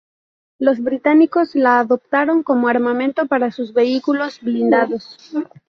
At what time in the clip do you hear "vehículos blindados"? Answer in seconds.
3.71-5.15